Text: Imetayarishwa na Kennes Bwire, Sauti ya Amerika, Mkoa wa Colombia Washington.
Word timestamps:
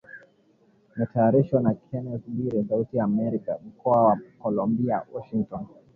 Imetayarishwa 0.93 1.57
na 1.65 1.71
Kennes 1.85 2.21
Bwire, 2.33 2.63
Sauti 2.69 2.97
ya 2.97 3.03
Amerika, 3.03 3.57
Mkoa 3.67 3.97
wa 4.05 4.17
Colombia 4.39 5.03
Washington. 5.13 5.63